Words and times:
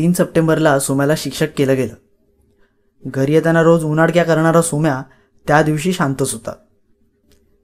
तीन 0.00 0.12
सप्टेंबरला 0.12 0.78
सोम्याला 0.78 1.12
शिक्षक 1.16 1.46
केलं 1.56 1.76
गेलं. 1.76 1.94
घरी 3.06 3.32
येताना 3.32 3.62
रोज 3.62 3.84
उन्हाडक्या 3.84 4.24
करणारा 4.24 4.62
सोम्या 4.62 5.02
त्या 5.46 5.62
दिवशी 5.62 5.92
शांतच 5.92 6.32
होता 6.32 6.52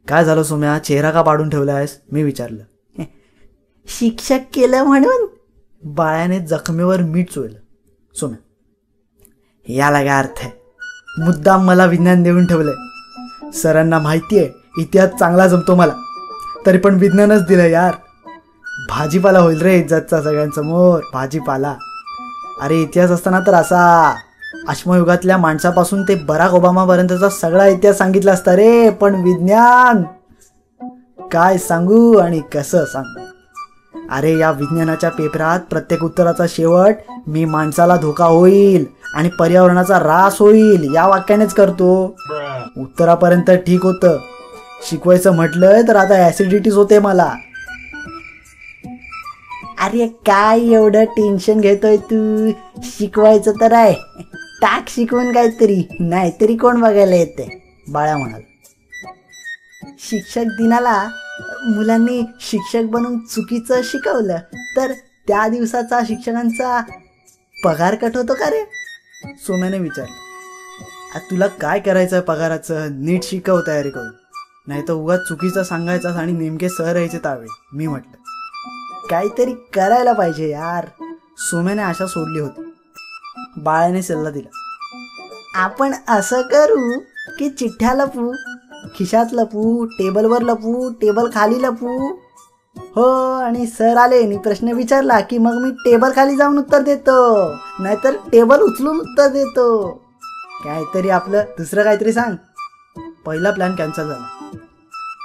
काय 0.09 0.25
झालं 0.25 0.43
सोम्या? 0.43 0.79
चेहरा 0.79 1.11
का 1.11 1.23
पाडून 1.23 1.49
ठेवला 1.49 1.73
आहेस 1.73 1.99
मी 2.13 2.23
विचारलं. 2.23 3.03
शिक्षक 3.89 4.39
केलं 4.55 4.85
म्हणून? 4.85 5.27
बाळ्याने 5.83 6.41
जखमेवर 6.41 7.01
मीठ 7.03 7.31
चोळलं. 7.31 7.59
सोम्या 8.15 9.75
याला 9.75 10.05
काय 10.05 10.19
अर्थ 10.19 10.41
आहे? 10.41 10.51
मुद्दाम 11.25 11.65
मला 11.65 11.85
विज्ञान 11.85 12.23
देऊन 12.23 12.47
ठेवलंय. 12.47 13.51
सरांना 13.53 13.99
माहिती 13.99 14.39
आहे 14.39 14.83
इतिहास 14.83 15.11
चांगला 15.19 15.49
जमतो 15.49 15.75
मला. 15.75 15.95
तरी 16.67 16.79
पण 16.79 16.95
विज्ञानच 16.95 17.47
दिलं 17.47 17.67
यार. 17.67 17.95
भाजीपाला 18.89 19.39
होईल 19.39 19.61
रे 19.61 19.79
इज्जतचा 19.79 20.23
सगळ्यांसमोर 20.23 21.01
भाजीपाला. 21.13 21.77
अरे 22.63 22.81
इतिहास 22.83 23.11
असताना 23.11 23.41
तर 23.47 23.55
असा 23.55 23.83
अश्मयुगातल्या 24.69 25.37
माणसापासून 25.39 26.03
ते 26.03 26.15
बराक 26.15 26.55
ओबामापर्यंतचा 26.55 27.29
सगळा 27.29 27.67
इतिहास 27.67 27.99
सांगितला 27.99 28.33
असता 28.33 28.57
रे 28.57 28.91
पण 28.91 29.15
विज्ञान! 29.15 30.03
काय 31.33 31.59
सांगू 31.59 32.17
आणि 32.19 32.41
कसं 32.55 32.85
सांगू? 32.85 33.25
अरे 34.11 34.37
या 34.39 34.51
विज्ञानाच्या 34.51 35.11
पेपरात 35.11 35.61
प्रत्येक 35.61 36.05
उत्तराचा 36.05 36.45
शेवट 36.49 36.95
मी 37.27 37.45
माणसाला 37.45 37.97
धोका 37.97 38.25
होईल 38.25 38.85
आणि 39.15 39.29
पर्यावरणाचा 39.39 39.99
रास 39.99 40.39
होईल 40.41 40.95
या 40.95 41.07
वाक्यानेच 41.07 41.55
करतो. 41.55 42.17
उत्तरापर्यंत 42.77 43.51
ठीक 43.67 43.85
होतं. 43.85 44.17
शिकवायचं 44.91 45.35
म्हटलं 45.35 45.81
तर 45.89 45.97
आता 45.97 46.27
ऍसिडिटीच 46.27 46.75
होते 46.75 46.99
मला. 46.99 47.33
अरे 49.79 50.07
काय 50.09 50.61
एवढं 50.61 51.05
टेन्शन 51.05 51.61
घेतोय 51.61 51.97
तू? 51.97 52.51
शिकवायचं 52.83 53.53
तर 53.61 53.73
आहे. 53.73 53.95
टाक 54.63 54.89
शिकवून 54.89 55.33
काहीतरी 55.33 55.83
नाहीतरी 56.01 56.57
कोण 56.57 56.81
बघायला 56.81 57.17
येते? 57.17 57.49
बाळा 57.89 58.17
म्हणाल. 58.17 58.41
शिक्षक 59.99 60.45
दिनाला 60.59 61.09
मुलांनी 61.65 62.23
शिक्षक 62.41 62.83
बनून 62.83 63.19
चुकीचं 63.19 63.81
शिकवलं 63.85 64.39
तर 64.77 64.93
त्या 65.29 65.49
दिवसाचा 65.49 66.01
शिक्षकांचा 66.09 66.81
पगार 67.65 67.95
कट 67.95 68.17
होतो 68.17 68.35
का 68.35 68.51
रे? 68.51 68.65
सोम्याने 69.37 69.79
विचारलं. 69.79 70.25
तुला 71.31 71.47
काय 71.47 71.79
करायचं 71.81 72.21
पगाराचं? 72.21 72.89
नीट 72.93 73.25
शिकव 73.25 73.61
तयारी 73.67 73.91
करून. 73.91 74.11
नाही 74.67 74.83
तर 74.89 74.93
उगा 74.93 75.17
चुकीचं 75.17 75.63
सांगायचं 75.63 76.15
आणि 76.15 76.33
नेमके 76.33 76.69
सर 76.69 76.97
यायचे 76.97 77.19
तावे 77.19 77.47
मी 77.73 77.87
म्हटलं. 77.87 78.26
काहीतरी 79.11 79.53
करायला 79.53 80.13
पाहिजे 80.13 80.51
यार. 80.51 80.87
सुमेने 81.39 81.83
आशा 81.83 82.07
सोडली 82.07 82.39
होती. 82.39 82.75
बाळाने 83.57 84.03
सल्ला 84.03 84.31
दिला. 84.31 84.49
आपण 85.55 85.95
असं 86.09 86.43
करू 86.43 86.99
की 87.39 87.51
चिठ्ठ्या 87.51 87.95
लपू 87.95 88.33
खिशात 88.95 89.27
लपू 89.33 89.85
टेबलवर 89.85 90.43
लपू 90.43 90.91
टेबल 90.91 91.31
खाली 91.35 91.63
लपू. 91.63 92.19
हो 92.77 93.33
आणि 93.33 93.67
सर 93.67 93.97
आले 93.97 94.23
आणि 94.23 94.39
प्रश्न 94.39 94.69
विचारला 94.69 95.21
की 95.21 95.39
मग 95.39 95.55
मी 95.55 95.71
टेबल 95.71 96.11
खाली 96.17 96.37
जाऊन 96.37 96.59
उत्तर 96.59 96.83
देतो. 96.83 97.51
नाहीतर 97.79 98.15
टेबल 98.33 98.61
उचलून 98.61 99.01
उत्तर 99.01 99.29
देतो. 99.29 99.89
काहीतरी 100.65 101.09
आपलं 101.09 101.45
दुसरं 101.59 101.83
काहीतरी 101.83 102.13
सांग. 102.13 102.37
पहिला 103.27 103.51
प्लॅन 103.51 103.75
कॅन्सल 103.75 104.03
झाला. 104.03 104.57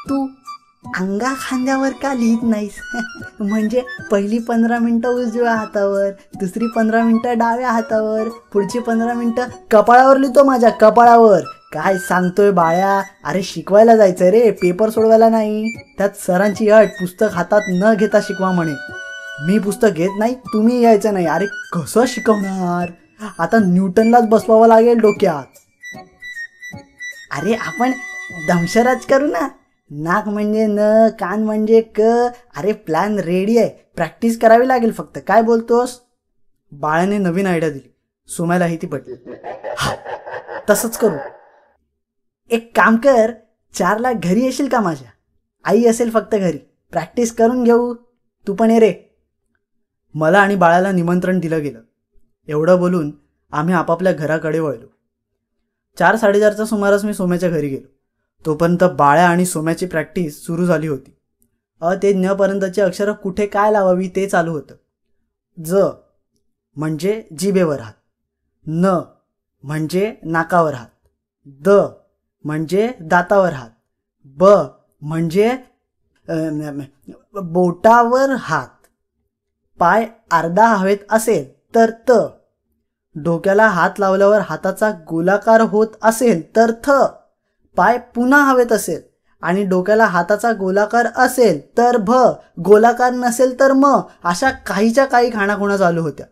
तू 0.10 0.28
अंगा 0.84 1.34
खांद्यावर 1.42 1.92
का 2.02 2.14
लिहित 2.14 2.44
नाहीस? 2.44 2.72
म्हणजे 3.40 3.82
पहिली 4.12 4.40
पंधरा 4.40 4.80
मिनटं 4.80 5.10
उजव्या 5.10 5.54
हातावर 5.54 6.10
दुसरी 6.40 6.68
पंधरा 6.68 7.04
मिनटं 7.04 7.38
डाव्या 7.38 7.72
हातावर 7.72 8.30
पुढची 8.54 8.80
पंधरा 8.80 9.14
मिनटं 9.14 9.48
कपाळावर 9.72 10.18
लिहितो 10.18 10.44
माझ्या 10.44 10.70
कपाळावर. 10.70 11.40
काय 11.74 11.98
सांगतोय 11.98 12.52
बाळ्या? 12.52 13.02
अरे 13.24 13.44
शिकवायला 13.44 13.96
जायचंय 13.96 14.32
रे 14.32 14.52
पेपर 14.52 14.90
सोडवायला 14.90 15.30
नाही. 15.30 15.72
त्यात 15.98 16.10
सरांची 16.28 16.70
अट 16.70 16.90
पुस्तक 16.90 17.34
हातात 17.34 17.62
न 17.70 17.94
घेता 17.94 18.20
शिकवा 18.22 18.52
म्हणे. 18.52 18.74
मी 19.48 19.60
पुस्तक 19.60 19.88
घेत 19.88 20.20
नाही 20.20 20.36
तुम्ही 20.36 20.82
यायचं 20.82 21.14
नाही. 21.14 21.26
अरे 21.26 21.46
कसं 21.74 22.06
शिकवणार? 22.08 22.92
आता 23.40 23.60
न्यूटनलाच 23.60 24.28
बसवावं 24.28 24.68
लागेल 24.68 25.00
डोक्यात. 25.00 25.58
अरे 27.38 27.54
आपण 27.54 27.92
दमशराज 28.48 29.06
करू 29.06 29.28
ना. 29.28 29.48
नाक 29.92 30.28
म्हणजे 30.28 30.66
न 30.66 30.80
कान 31.20 31.44
म्हणजे 31.44 31.82
क. 31.82 32.02
अरे 32.56 32.74
प्लॅन 32.74 33.20
रेडी 33.20 33.58
आहे. 33.58 33.70
प्रॅक्टिस 33.96 34.40
करावी 34.40 34.68
लागेल 34.68 34.92
फक्त. 34.92 35.20
काय 35.28 35.42
बोलतोस? 35.42 36.02
बाळाने 36.72 37.18
नवीन 37.18 37.48
आयडिया 37.48 37.72
दिली. 37.72 37.94
सोम्यालाही 38.28 38.78
ती 38.82 38.88
पटली. 38.88 39.16
हा 39.78 39.96
तसंच 40.70 40.98
करू. 40.98 41.16
एक 42.50 42.76
काम 42.76 42.96
कर 42.96 43.32
चारला 43.74 44.12
घरी 44.14 44.44
येशील 44.44 44.68
का 44.68 44.80
माझ्या? 44.80 45.10
आई 45.64 45.86
असेल 45.86 46.10
फक्त 46.10 46.36
घरी. 46.36 46.58
प्रॅक्टिस 46.92 47.36
करून 47.36 47.64
घेऊ. 47.64 47.94
तू 48.48 48.54
पण 48.54 48.72
ये 48.72 48.80
रे. 48.80 48.94
मला 50.14 50.40
आणि 50.40 50.56
बाळाला 50.56 50.92
निमंत्रण 50.92 51.40
दिलं 51.40 51.62
गेलं. 51.62 51.82
एवढं 52.48 52.80
बोलून 52.80 53.12
आम्ही 53.52 53.74
आपापल्या 53.74 54.14
घराकडे 54.14 54.60
वळलो. 54.60 54.88
चार 56.00 56.16
साडेचारच्या 56.16 56.66
सुमारास 56.66 57.06
मी 57.06 57.14
सोम्याच्या 57.14 57.50
घरी 57.50 57.68
गेलो. 57.68 58.01
तोपर्यंत 58.46 58.84
बाळ्या 58.98 59.28
आणि 59.30 59.46
सोम्याची 59.46 59.86
प्रॅक्टिस 59.86 60.44
सुरू 60.46 60.66
झाली 60.66 60.88
होती. 60.88 61.12
अ 61.82 61.94
ते 62.04 62.12
ज्ञपर्यंतची 62.14 62.82
अक्षरं 62.82 63.14
कुठे 63.14 63.46
काय 63.48 63.72
लावावी 63.72 64.08
ते 64.16 64.28
चालू 64.28 64.52
होतं. 64.52 64.76
ज 65.58 65.84
म्हणजे 66.78 67.22
जिभेवर 67.40 67.80
हात. 67.80 67.94
न 68.66 69.00
म्हणजे 69.64 70.14
नाकावर 70.24 70.74
हात. 70.74 70.88
द 71.62 71.70
म्हणजे 72.46 72.88
दातावर 73.02 73.54
हात. 73.54 73.70
ब 74.38 74.46
म्हणजे 75.02 75.56
बोटावर 77.44 78.36
हात. 78.40 78.68
पाय 79.80 80.06
अर्धा 80.32 80.68
हवेत 80.68 80.98
असेल 81.10 81.46
तर 81.74 81.90
त. 82.10 82.12
डोक्याला 83.16 83.68
हात 83.68 84.00
लावल्यावर 84.00 84.40
हाताचा 84.40 84.92
गोलाकार 85.10 85.62
होत 85.62 85.96
असेल 86.02 86.42
तर 86.56 86.72
थ. 86.86 86.92
पाय 87.76 87.98
पुन्हा 87.98 88.44
हवेत 88.44 88.72
असेल 88.72 89.02
आणि 89.42 89.64
डोक्याला 89.64 90.06
हाताचा 90.06 90.54
गोलाकार 90.54 91.08
असेल 91.16 91.78
तर 91.78 91.98
भ 91.98 92.12
गोलाकार 92.60 93.14
नसेल 93.14 93.60
तर 93.60 93.74
म 93.74 93.86
अशा 94.24 94.52
काहीच्या 94.52 95.06
काही 95.06 95.34
खाणाखुणा 95.34 95.78
चालू 95.78 96.02
होत्या. 96.02 96.26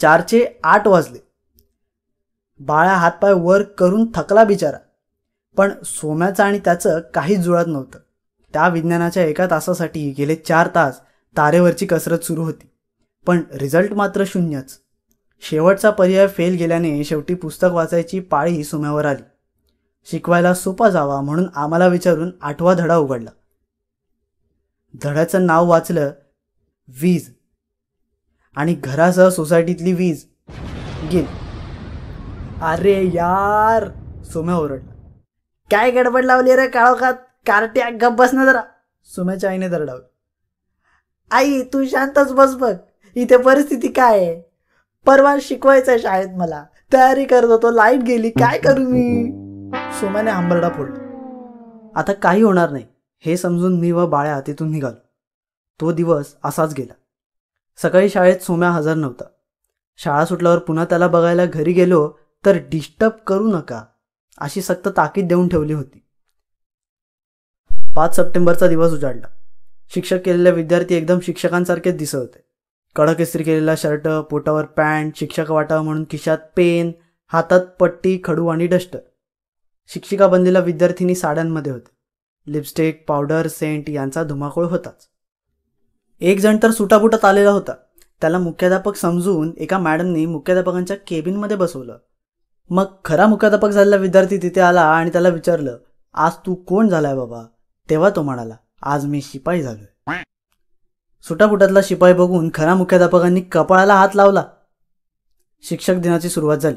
चारचे 0.00 0.46
आठ 0.64 0.86
वाजले. 0.86 1.18
बाळा 2.60 2.92
हातपाय 2.92 3.32
वर 3.32 3.62
करून 3.62 4.06
थकला 4.14 4.44
बिचारा. 4.44 4.76
पण 5.56 5.70
सोम्याचं 5.84 6.44
आणि 6.44 6.58
त्याचं 6.58 7.00
काहीच 7.14 7.40
जुळत 7.40 7.64
नव्हतं. 7.66 7.98
त्या 8.52 8.68
विज्ञानाच्या 8.68 9.24
एका 9.24 9.46
तासासाठी 9.50 10.14
गेले 10.18 10.34
चार 10.34 10.68
तास 10.74 11.00
तारेवरची 11.36 11.86
कसरत 11.86 12.18
सुरू 12.18 12.42
होती. 12.42 12.70
पण 13.26 13.42
रिझल्ट 13.54 13.92
मात्र 13.92 14.24
शून्यच. 14.26 14.78
शेवटचा 15.40 15.90
पर्याय 15.90 16.26
फेल 16.26 16.54
गेल्याने 16.54 17.04
शेवटी 17.04 17.34
पुस्तक 17.34 17.68
वाचायची 17.72 18.20
पाळी 18.20 18.64
सोम्यावर 18.64 19.04
आली. 19.04 19.22
शिकवायला 20.04 20.54
सोपा 20.54 20.90
जावा 20.90 21.20
म्हणून 21.20 21.46
आम्हाला 21.54 21.86
विचारून 21.86 22.30
आठवा 22.42 22.74
धडा 22.74 22.96
उघडला. 22.96 23.30
धड्याचं 25.02 25.46
नाव 25.46 25.68
वाचलं 25.68 26.10
वीज. 26.88 27.32
आणि 28.56 28.74
घरासह 28.74 29.28
सोसायटीतली 29.28 29.92
वीज 29.92 30.24
गेली. 31.12 31.26
अरे 32.62 33.06
यार! 33.06 33.88
सोम्या 34.24 34.56
ओरडला. 34.56 34.92
काय 35.70 35.90
गडबड 35.90 36.24
लावली 36.24 36.56
रे 36.56 36.68
काळोखात? 36.68 37.14
कार्ट्या 37.46 37.90
गप 38.00 38.12
बस 38.12 38.34
ना 38.34 38.44
जरा. 38.44 38.62
सोम्याच्या 39.04 39.50
आईने 39.50 39.68
दरडावलं. 39.68 40.04
आई 41.30 41.62
तू 41.62 41.84
शांतच 41.84 42.32
बस 42.32 42.54
बघ. 42.54 42.74
इथे 43.14 43.36
परिस्थिती 43.36 43.88
काय 43.88 44.18
आहे? 44.18 44.42
परवा 45.06 45.36
शिकवायचं 45.42 45.98
शाळेत 45.98 46.28
मला. 46.28 46.64
तयारी 46.92 47.24
करत 47.24 47.48
होतो 47.48 47.70
लाइट 47.70 48.00
गेली. 48.00 48.30
काय 48.30 48.58
करू 48.58 48.82
मी? 48.82 49.49
सोम्याने 49.92 50.30
आंबरडा 50.30 50.68
फोडला. 50.68 51.92
आता 51.94 52.12
काही 52.12 52.42
होणार 52.42 52.70
नाही 52.70 52.84
हे 53.20 53.36
समजून 53.36 53.80
मी 53.80 53.92
व 53.92 54.06
बाळ्या 54.06 54.40
तिथून 54.40 54.70
निघालो. 54.70 54.96
तो 55.80 55.92
दिवस 55.92 56.34
असाच 56.44 56.74
गेला. 56.74 56.92
सकाळी 57.82 58.08
शाळेत 58.08 58.38
सोम्या 58.38 58.70
हजर 58.70 58.94
नव्हता. 58.94 59.24
शाळा 59.96 60.24
सुटल्यावर 60.24 60.58
पुन्हा 60.58 60.84
त्याला 60.84 61.08
बघायला 61.08 61.44
घरी 61.44 61.72
गेलो 61.72 62.12
तर 62.46 62.56
डिस्टर्ब 62.70 63.12
करू 63.26 63.50
नका 63.50 63.84
अशी 64.38 64.62
सक्त 64.62 64.88
ताकीद 64.88 65.28
देऊन 65.28 65.48
ठेवली 65.48 65.72
होती. 65.72 66.02
पाच 67.96 68.16
सप्टेंबरचा 68.16 68.68
दिवस 68.68 68.92
उजाडला. 68.92 69.26
शिक्षक 69.94 70.18
केलेले 70.24 70.50
विद्यार्थी 70.50 70.94
एकदम 70.94 71.18
शिक्षकांसारखेच 71.22 71.96
दिसत 71.96 72.14
होते. 72.14 72.44
कडक 72.96 73.20
इस्त्री 73.20 73.42
केलेला 73.42 73.74
शर्ट 73.76 74.08
पोटावर 74.08 74.64
पॅन्ट 74.64 75.16
शिक्षक 75.16 75.50
वाटावं 75.50 75.84
म्हणून 75.84 76.04
खिशात 76.04 76.38
पेन 76.56 76.92
हातात 77.26 77.60
पट्टी 77.60 78.20
खडू 78.24 78.48
आणि 78.48 78.66
डस्टर. 78.66 78.98
शिक्षिका 79.92 80.26
बनलेल्या 80.26 80.62
विद्यार्थिनी 80.62 81.14
साड्यांमध्ये 81.14 81.72
होते. 81.72 81.90
लिपस्टिक 82.52 83.04
पावडर 83.08 83.48
सेंट 83.48 83.90
यांचा 83.90 84.24
धुमाकूळ 84.24 84.66
होताच. 84.66 85.08
एक 86.20 86.40
जण 86.40 86.56
तर 86.62 86.70
सुटाबुटात 86.70 87.24
आलेला 87.24 87.50
होता. 87.50 87.72
त्याला 88.20 88.38
मुख्याध्यापक 88.38 88.96
समजून 88.96 89.52
एका 89.58 89.78
मॅडमनी 89.78 90.26
मुख्याध्यापकांच्या 90.26 90.96
केबिनमध्ये 91.06 91.56
बसवलं. 91.56 91.98
मग 92.70 92.84
खरा 93.04 93.26
मुख्याध्यापक 93.26 93.68
झालेला 93.68 93.96
विद्यार्थी 93.96 94.36
तिथे 94.36 94.60
आला 94.60 94.82
आणि 94.82 95.10
त्याला 95.10 95.28
विचारलं 95.28 95.78
आज 96.14 96.32
तू 96.46 96.54
कोण 96.54 96.88
झालाय 96.88 97.14
बाबा? 97.14 97.42
तेव्हा 97.90 98.10
तो 98.10 98.22
म्हणाला 98.22 98.56
आज 98.82 99.04
मी 99.04 99.20
शिपाई 99.22 99.62
झालोय. 99.62 100.12
सुटापुटातला 101.22 101.80
शिपाई 101.84 102.12
बघून 102.12 102.50
खरा 102.54 102.74
मुख्याध्यापकांनी 102.74 103.40
कपाळाला 103.40 103.94
हात 103.94 104.08
लावला. 104.14 104.44
शिक्षक 105.62 105.94
दिनाची 105.94 106.28
सुरुवात 106.28 106.58
झाली. 106.58 106.76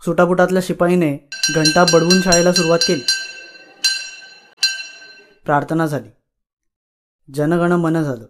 सुटापुटातल्या 0.00 0.62
शिपाईने 0.66 1.28
घंटा 1.54 1.84
बडवून 1.92 2.22
शाळेला 2.22 2.52
सुरुवात 2.52 2.78
केली. 2.78 3.04
प्रार्थना 5.44 5.86
झाली. 5.86 6.08
जनगण 7.34 7.72
मन 7.72 8.02
झालं. 8.02 8.26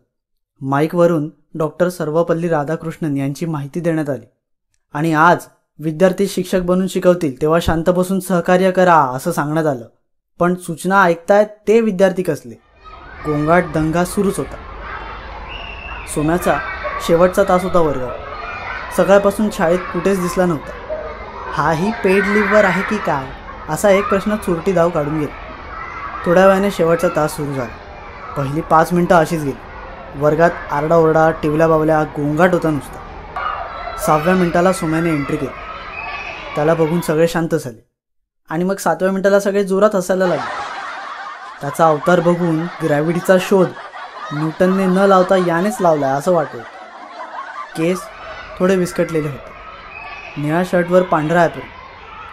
माईकवरून 0.60 1.30
डॉक्टर 1.54 1.88
सर्वपल्ली 1.88 2.48
राधाकृष्णन 2.48 3.16
यांची 3.16 3.46
माहिती 3.46 3.80
देण्यात 3.80 4.10
आली. 4.10 4.26
आणि 4.92 5.14
आज 5.14 5.38
विद्यार्थी 5.78 6.26
शिक्षक 6.26 6.60
बनून 6.60 6.88
शिकवतील 6.88 7.40
तेव्हा 7.40 7.58
शांत 7.62 7.90
बसून 7.90 8.20
सहकार्य 8.20 8.70
करा 8.70 8.94
असं 8.94 9.32
सांगण्यात 9.32 9.66
आलं. 9.66 9.88
पण 10.38 10.54
सूचना 10.54 11.02
ऐकतायत 11.02 11.46
ते 11.68 11.80
विद्यार्थी 11.80 12.22
कसले? 12.22 12.54
गोंगाट 13.26 13.64
दंगा 13.74 14.04
सुरूच 14.04 14.38
होता. 14.38 14.56
सोन्याचा 16.14 16.58
शेवटचा 17.06 17.44
तास 17.48 17.62
होता 17.62 17.80
वर्ग 17.80 18.08
सकाळपासून 18.96 19.50
शाळेत 19.52 19.78
कुठेच 19.78 20.20
दिसला 20.20 20.46
नव्हता. 20.46 20.83
हाही 21.54 21.90
पेड 22.04 22.24
लिव्हवर 22.26 22.64
आहे 22.64 22.82
की 22.82 22.96
काय? 22.96 23.26
असा 23.68 23.90
एक 23.90 24.08
प्रश्न 24.08 24.36
चुरटी 24.36 24.72
धाव 24.72 24.88
काढून 24.90 25.20
गेला 25.20 25.34
थोड्या 26.26 26.46
वेळाने 26.46 26.70
शेवटचा 26.70 27.08
तास 27.16 27.36
सुरू 27.36 27.54
झाला. 27.54 27.74
पहिली 28.36 28.60
पाच 28.60 28.92
मिनटं 28.92 29.16
अशीच 29.16 29.40
गेली. 29.40 29.58
वर्गात 30.14 30.50
आरडाओरडा 30.70 31.30
टिवल्या 31.30 31.68
बावल्या 31.68 32.02
गोंगाट 32.02 32.52
होता 32.52 32.70
नुसता. 32.70 32.98
सहाव्या 34.06 34.34
मिनिटाला 34.34 34.72
सोम्याने 34.72 35.10
एंट्री 35.10 35.36
केली. 35.36 35.52
त्याला 36.54 36.74
बघून 36.74 37.00
सगळे 37.00 37.28
शांत 37.28 37.54
झाले. 37.54 37.88
आणि 38.50 38.64
मग 38.64 38.76
सातव्या 38.76 39.12
मिनिटाला 39.12 39.40
सगळे 39.40 39.64
जोरात 39.64 39.96
हसायला 39.96 40.26
लागले. 40.26 40.62
त्याचा 41.60 41.86
अवतार 41.86 42.20
बघून 42.20 42.66
ग्रॅव्हिटीचा 42.82 43.36
शोध 43.40 43.68
न्यूटनने 44.32 44.86
न 44.86 44.98
लावता 44.98 45.36
यानेच 45.36 45.76
लावलाय 45.80 46.10
असं 46.10 46.32
वाटत 46.32 46.56
केस 47.76 47.98
थोडे 48.58 48.76
विस्कटलेले 48.76 49.28
होते. 49.28 49.53
निळ्या 50.36 50.62
शर्टवर 50.70 51.02
पांढरा 51.02 51.42
ॲप्रिल 51.42 51.64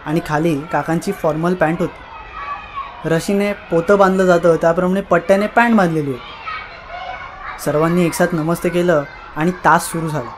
आणि 0.06 0.20
खाली 0.28 0.62
काकांची 0.72 1.12
फॉर्मल 1.12 1.54
पॅन्ट 1.54 1.80
होती. 1.80 3.10
रशीने 3.10 3.54
पोतं 3.54 3.98
बांधलं 3.98 4.26
जातं 4.26 4.56
त्याप्रमाणे 4.56 5.02
पट्ट्याने 5.02 5.48
पॅन्ट 5.48 5.76
बांधलेली 5.78 6.12
होती. 6.12 7.60
सर्वांनी 7.66 8.06
एकसाथ 8.06 8.28
नमस्ते 8.34 8.70
केलं 8.70 9.04
आणि 9.36 9.52
तास 9.52 9.92
सुरू 9.92 10.10
झाला. 10.10 10.30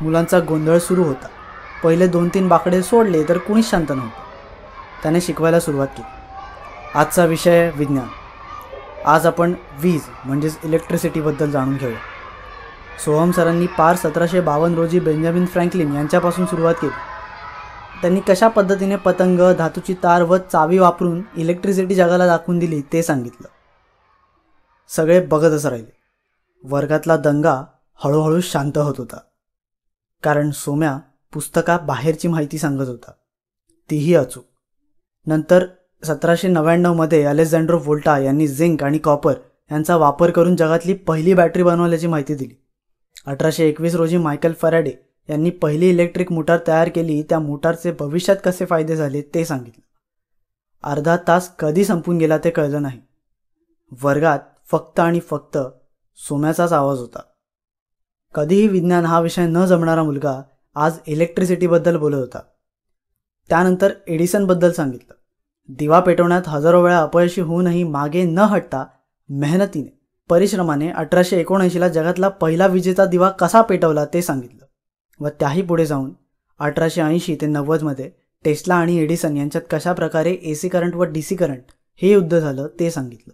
मुलांचा 0.00 0.40
गोंधळ 0.40 0.78
सुरू 0.78 1.04
होता. 1.04 1.26
पहिले 1.82 2.06
दोन 2.06 2.28
तीन 2.28 2.48
बाकडे 2.48 2.82
सोडले 2.82 3.24
तर 3.28 3.38
कुणीच 3.38 3.70
शांत 3.70 3.86
नव्हतं. 3.88 4.22
त्याने 5.02 5.20
शिकवायला 5.20 5.60
सुरुवात 5.60 5.86
केली. 5.86 6.08
आजचा 6.94 7.24
विषय 7.24 7.70
विज्ञान. 7.74 8.06
आज 9.06 9.26
आपण 9.26 9.54
वीज 9.78 10.02
म्हणजेच 10.24 10.58
इलेक्ट्रिसिटीबद्दल 10.64 11.50
जाणून 11.50 11.76
घेऊया. 11.76 11.98
सोहम 13.04 13.30
सरांनी 13.30 13.66
पार 13.66 13.96
सतराशे 13.96 14.40
बावन्न 14.40 14.74
रोजी 14.74 15.00
बेंजामिन 15.00 15.46
फ्रँकलिन 15.46 15.92
यांच्यापासून 15.92 16.46
सुरुवात 16.46 16.74
केली. 16.74 16.92
त्यांनी 18.00 18.20
कशा 18.20 18.48
पद्धतीने 18.48 18.96
पतंग 18.96 19.40
धातूची 19.58 19.94
तार 19.94 20.22
व 20.22 20.36
चावी 20.36 20.78
वापरून 20.78 21.22
इलेक्ट्रिसिटी 21.36 21.94
जगाला 21.94 22.26
दाखवून 22.26 22.58
दिली 22.58 22.82
ते 22.92 23.02
सांगितलं. 23.02 23.48
सगळे 24.88 25.26
बघतच 25.26 25.66
राहिले. 25.66 25.96
वर्गातला 26.64 27.16
दंगा 27.16 27.62
हळूहळू 28.04 28.40
शांत 28.40 28.78
होत 28.78 28.94
होता. 28.98 29.16
कारण 30.22 30.50
सोम्या 30.50 30.98
पुस्तकात 31.32 31.78
बाहेरची 31.80 32.28
माहिती 32.28 32.58
सांगत 32.58 32.88
होता. 32.88 33.10
तीही 33.90 34.14
अचूक. 34.14 34.44
नंतर 35.26 35.66
सतराशे 36.04 36.48
नव्याण्णवमध्ये 36.48 37.24
अलेक्झांड्रो 37.24 37.78
वोल्टा 37.84 38.18
यांनी 38.18 38.48
झिंक 38.48 38.84
आणि 38.84 38.98
कॉपर 38.98 39.34
यांचा 39.70 39.96
वापर 39.96 40.30
करून 40.30 40.56
जगातली 40.56 40.94
पहिली 40.94 41.34
बॅटरी 41.34 41.62
बनवल्याची 41.62 42.06
माहिती 42.06 42.34
दिली. 42.34 42.64
अठराशे 43.28 43.68
एकवीस 43.68 43.94
रोजी 43.94 44.16
मायकल 44.16 44.52
फॅराडे 44.52 44.92
यांनी 45.30 45.50
पहिली 45.50 45.90
इलेक्ट्रिक 45.90 46.32
मोटार 46.32 46.58
तयार 46.66 46.88
केली. 46.88 47.22
त्या 47.22 47.38
मोटारचे 47.38 47.92
भविष्यात 47.92 48.36
कसे 48.44 48.64
फायदे 48.64 48.96
झाले 48.96 49.22
ते 49.22 49.44
सांगितलं. 49.44 49.80
अर्धा 50.82 51.16
तास 51.16 51.56
कधी 51.56 51.84
संपून 51.84 52.18
गेला 52.18 52.38
ते 52.38 52.50
कळलं 52.50 52.82
नाही. 52.82 53.00
वर्गात 54.02 54.38
फक्त 54.70 55.00
आणि 55.00 55.20
फक्त 55.20 55.58
सोम्याचाच 56.16 56.72
आवाज 56.72 56.98
होता. 56.98 57.20
कधीही 58.34 58.68
विज्ञान 58.68 59.04
हा 59.04 59.20
विषय 59.20 59.46
न 59.46 59.66
जमणारा 59.66 60.02
मुलगा 60.02 60.42
आज 60.74 60.98
इलेक्ट्रिसिटीबद्दल 61.06 61.96
बोलत 61.96 62.16
होता. 62.16 62.38
त्यानंतर 63.48 63.92
एडिसनबद्दल 64.08 64.72
सांगितलं. 64.72 65.14
दिवा 65.68 66.00
पेटवण्यात 66.00 66.42
हजारो 66.46 66.82
वेळा 66.82 67.02
अपयशी 67.02 67.40
होऊनही 67.40 67.84
मागे 67.84 68.24
न 68.24 68.38
हटता 68.38 68.84
मेहनतीने 69.28 69.97
परिश्रमाने 70.28 70.90
अठराशे 70.90 71.36
एकोणऐंशीला 71.40 71.88
जगातला 71.88 72.28
पहिला 72.28 72.66
विजेचा 72.66 73.04
दिवा 73.04 73.28
कसा 73.30 73.62
पेटवला 73.62 74.04
ते 74.04 74.22
सांगितलं. 74.22 74.64
व 75.20 75.28
त्याही 75.40 75.62
पुढे 75.62 75.86
जाऊन 75.86 76.10
अठराशे 76.60 77.00
ऐंशी 77.00 77.36
ते 77.40 77.46
नव्वदमध्ये 77.46 78.10
टेस्ला 78.44 78.74
आणि 78.74 78.96
एडिसन 78.98 79.36
यांच्यात 79.36 79.62
कशा 79.70 79.92
प्रकारे 79.92 80.32
ए 80.32 80.54
सी 80.54 80.68
करंट 80.68 80.94
व 80.94 81.04
डी 81.04 81.22
सी 81.22 81.36
करंट 81.36 81.72
हे 82.02 82.12
युद्ध 82.12 82.38
झालं 82.38 82.66
ते 82.80 82.90
सांगितलं. 82.90 83.32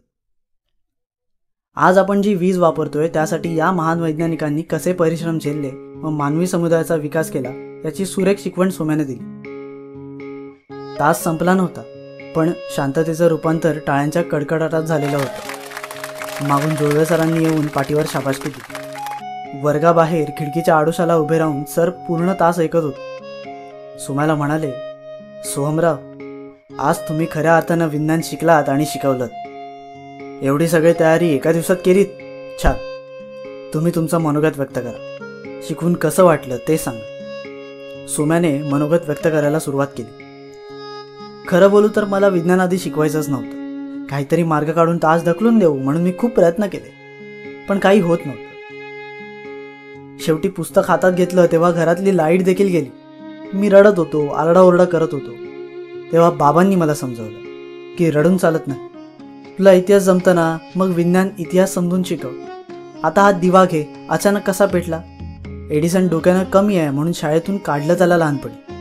आज 1.76 1.99
आपण 1.99 2.23
जी 2.23 2.35
वीज 2.35 2.58
वापरतोय 2.58 3.08
त्यासाठी 3.08 3.55
या 3.56 3.70
महान 3.73 4.00
वैज्ञानिकांनी 4.00 4.62
कसे 4.62 4.93
परिश्रम 4.93 5.38
झेलले 5.38 5.70
व 6.02 6.11
मानवी 6.11 6.46
समुदायाचा 6.46 6.94
विकास 6.94 7.31
केला 7.31 7.50
याची 7.85 8.06
सुरेख 8.06 8.38
शिकवण 8.38 8.70
सोम्याने 8.70 9.05
दिली. 9.05 9.32
तास 10.99 11.23
संपला 11.25 11.55
नव्हता 11.55 11.82
पण 12.37 12.52
शांततेचं 12.76 13.29
रूपांतर 13.29 13.79
टाळ्यांच्या 13.87 14.23
कडकडाटात 14.23 14.82
झालेलं 14.82 15.17
होतं. 15.17 15.54
मागून 16.42 16.75
जोडवे 16.75 17.04
सरांनी 17.04 17.44
येऊन 17.44 17.66
पाठीवर 17.66 18.02
शाबासकी 18.08 18.48
दिली 18.48 19.60
वर्गाबाहेर 19.62 20.28
खिडकीच्या 20.38 20.76
आडोशाला 20.76 21.16
उभे 21.16 21.38
राहून 21.38 21.64
सर 21.64 21.90
पूर्ण 21.90 22.32
तास 22.40 22.58
ऐकत 22.58 22.76
होते. 22.76 23.19
सोम्याला 23.98 24.34
म्हणाले 24.34 24.70
सोहमराव 25.44 25.96
आज 26.78 26.96
तुम्ही 26.98 27.26
खऱ्या 27.32 27.56
अर्थानं 27.56 27.88
विज्ञान 27.88 28.20
शिकलात 28.25 28.69
आणि 28.69 28.84
शिकवलं 28.86 29.26
एवढी 30.42 30.69
सगळी 30.69 30.92
तयारी 31.00 31.34
एका 31.34 31.52
दिवसात 31.52 31.76
केलीत? 31.84 32.06
छान. 32.62 32.74
तुम्ही 33.74 33.93
तुमचा 33.94 34.19
मनोगत 34.19 34.56
व्यक्त 34.56 34.79
करा. 34.79 35.17
शिकून 35.69 35.94
कसं 35.94 36.24
वाटलं 36.24 36.56
ते 36.69 36.76
सांगा. 36.76 38.06
सोम्याने 38.08 38.58
मनोगत 38.62 38.98
व्यक्त 39.06 39.24
करायला 39.24 39.58
सुरुवात 39.58 39.86
केली. 39.86 40.24
खरं 41.48 41.70
बोलू 41.70 41.88
तर 41.96 42.05
मला 42.05 42.29
विज्ञान 42.29 42.60
आधी 42.60 42.79
शिकवायचंच 42.79 43.29
नव्हतं. 43.29 43.64
काहीतरी 44.11 44.43
मार्ग 44.43 44.73
काढून 44.73 44.99
तास 44.99 45.25
ढकलून 45.25 45.58
देऊ 45.58 45.79
म्हणून 45.79 46.03
मी 46.03 46.13
खूप 46.19 46.31
प्रयत्न 46.31 46.67
केले. 46.67 47.05
पण 47.69 47.79
काही 47.79 48.01
होत 48.01 48.19
नव्हतं. 48.27 48.44
शेवटी 50.20 50.49
पुस्तक 50.49 50.82
हातात 50.89 51.13
घेतलं 51.13 51.46
तेव्हा 51.53 51.70
घरातली 51.70 52.17
लाइट 52.17 52.44
देखील 52.44 52.69
गेली. 52.69 52.91
मी 53.55 53.69
रडत 53.69 53.99
होतो 53.99 54.29
आरडाओरडा 54.29 54.84
करत 54.84 55.08
होतो. 55.13 55.31
तेव्हा 56.13 56.31
बाबांनी 56.31 56.77
मला 56.77 56.94
समजावलं 56.94 57.39
की 57.99 58.11
रडून 58.11 58.37
चालत 58.37 58.58
नाही. 58.67 58.81
तुला 59.58 59.73
इतिहास 59.73 60.03
जमताना 60.03 60.58
मग 60.77 60.87
विज्ञान 60.87 61.29
इतिहास 61.39 61.75
समजून 61.75 62.03
शिकव. 62.03 62.29
आता 63.05 63.23
हा 63.23 63.32
दिवा 63.32 63.65
घे 63.65 64.06
अचानक 64.11 64.43
कसा 64.43 64.67
पेटला? 64.67 65.01
एडिसन 65.70 66.08
डोक्यानं 66.08 66.44
कमी 66.44 66.77
आहे 66.77 66.91
म्हणून 66.91 67.13
शाळेतून 67.13 67.58
काढलं 67.58 67.94
त्याला 67.94 68.17
लहानपणी. 68.17 68.75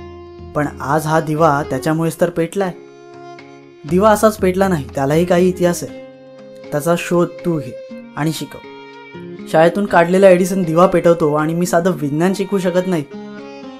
पण 0.55 0.67
आज 0.81 1.05
हा 1.05 1.19
दिवा 1.19 1.63
त्याच्यामुळेच 1.69 2.21
तर 2.21 2.29
पेटलाय. 2.29 2.71
दिवा 3.89 4.11
असाच 4.11 4.37
पेटला 4.37 4.67
नाही 4.67 4.87
त्यालाही 4.95 5.25
काही 5.25 5.49
इतिहास 5.49 5.83
आहे. 5.83 5.99
त्याचा 6.71 6.95
शोध 6.97 7.27
तू 7.45 7.59
घे 7.59 7.87
आणि 8.15 8.31
शिकव. 8.33 8.57
शाळेतून 9.51 9.85
काढलेला 9.85 10.29
एडिसन 10.29 10.63
दिवा 10.63 10.87
पेटवतो 10.87 11.33
आणि 11.33 11.53
मी 11.53 11.65
साधं 11.65 11.91
विज्ञान 11.91 12.33
शिकवू 12.33 12.59
शकत 12.59 12.87
नाही. 12.87 13.03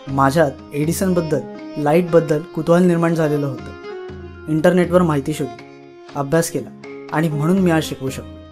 माझ्यात 0.08 0.52
एडिसनबद्दल 0.74 1.40
लाईटबद्दल 1.78 2.42
कुतूहल 2.42 2.84
निर्माण 2.84 3.16
झालेलं 3.16 3.46
होतं. 3.46 3.74
इंटरनेटवर 4.50 5.02
माहिती 5.02 5.34
शोधली 5.34 5.64
अभ्यास 6.16 6.50
केला 6.50 6.82
आणि 7.12 7.30
म्हणून 7.30 7.60
मी 7.60 7.72
आज 7.72 7.84
शिकवू 7.84 8.10
शकतो. 8.10 8.44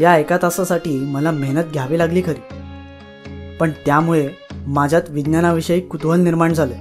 या 0.00 0.18
एका 0.18 0.36
तासासाठी 0.42 0.98
मला 0.98 1.30
मेहनत 1.30 1.64
घ्यावी 1.72 1.98
लागली 1.98 2.22
खरी. 2.22 2.40
पण 3.60 3.70
त्यामुळे 3.86 4.28
माझ्यात 4.66 5.02
विज्ञानाविषयी 5.08 5.80
कुतूहल 5.80 6.20
निर्माण 6.20 6.52
झाले. 6.52 6.74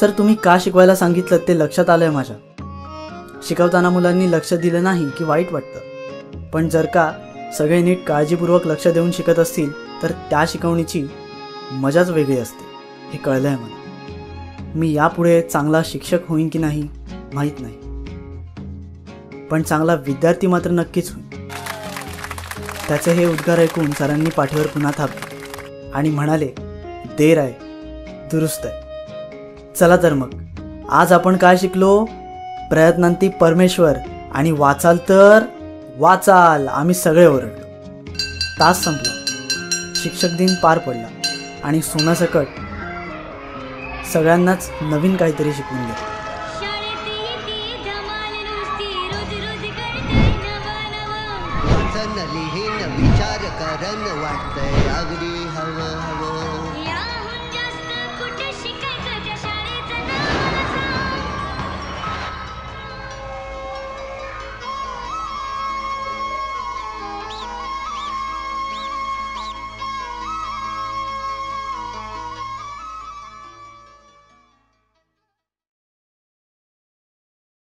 सर 0.00 0.10
तुम्ही 0.10 0.34
का 0.34 0.56
शिकवायला 0.60 0.94
सांगितलं 0.94 1.38
ते 1.48 1.58
लक्षात 1.58 1.90
आलं 1.90 2.04
आहे 2.04 2.14
माझ्या. 2.14 2.36
शिकवताना 3.48 3.90
मुलांनी 3.90 4.30
लक्ष 4.32 4.54
दिलं 4.54 4.82
नाही 4.82 5.08
की 5.18 5.24
वाईट 5.24 5.52
वाटतं. 5.52 6.50
पण 6.50 6.68
जर 6.68 6.86
का 6.86 7.12
सगळे 7.58 7.80
नीट 7.82 8.04
काळजीपूर्वक 8.04 8.66
लक्ष 8.66 8.88
देऊन 8.88 9.10
शिकत 9.12 9.38
असतील 9.38 9.72
तर 10.02 10.10
त्या 10.30 10.44
शिकवणीची 10.48 11.06
मजाच 11.72 12.10
वेगळी 12.10 12.38
असते 12.38 12.64
हे 13.12 13.18
कळलं 13.18 13.48
आहे 13.48 13.56
मला. 13.56 14.72
मी 14.74 14.92
यापुढे 14.92 15.42
चांगला 15.42 15.82
शिक्षक 15.84 16.28
होईन 16.28 16.48
की 16.48 16.58
नाही 16.58 16.88
माहीत 17.34 17.60
नाही. 17.60 17.74
पण 19.48 19.62
चांगला 19.62 19.94
विद्यार्थी 19.94 20.46
मात्र 20.46 20.70
नक्कीच 20.70 21.12
होईल 21.12 21.48
त्याचे 22.88 23.12
हे 23.12 23.26
उद्गार 23.26 23.58
ऐकून 23.58 23.90
सरांनी 23.90 24.30
पाठीवर 24.30 24.66
पुन्हा 24.66 24.90
थापले 24.98 25.90
आणि 25.94 26.10
म्हणाले 26.10 26.48
देर 27.18 27.38
आहे 27.38 27.52
दुरुस्त 28.32 28.66
आहे. 28.66 28.83
चला 29.80 29.96
तर 29.96 30.12
मग. 30.14 30.34
आज 30.90 31.12
आपण 31.12 31.36
काय 31.36 31.56
शिकलो? 31.56 32.04
प्रयत्नांती 32.70 33.28
परमेश्वर 33.28 33.96
आणि 34.34 34.50
वाचाल 34.50 34.98
तर 35.08 35.42
वाचाल. 35.96 36.68
आम्ही 36.68 36.94
सगळे 36.94 37.26
ओरडलो. 37.26 37.64
तास 38.60 38.84
संपला. 38.84 39.12
शिक्षक 39.96 40.28
दिन 40.28 40.54
पार 40.62 40.78
पडला 40.78 41.06
आणि 41.64 41.82
सोनासकट 41.82 42.46
सगळ्यांनाच 44.12 44.70
नवीन 44.82 45.16
काहीतरी 45.16 45.52
शिकवून 45.52 45.82
गेलं 45.82 46.14
विचार 52.96 53.38
करन 53.38 54.20
वाटतंय. 54.22 54.88
अगदी 54.88 55.33